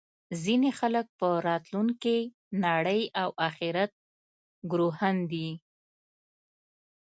[0.43, 2.17] ځینې خلک په راتلونکې
[2.65, 3.91] نړۍ او اخرت
[4.71, 5.49] ګروهن دي